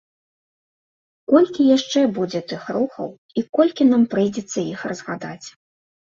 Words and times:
Колькі 1.31 1.65
яшчэ 1.77 1.99
будзе 2.15 2.41
тых 2.53 2.61
рухаў 2.77 3.13
і 3.41 3.45
колькі 3.59 3.83
нам 3.93 4.09
прыйдзецца 4.17 4.59
іх 4.73 4.79
разгадаць! 4.95 5.47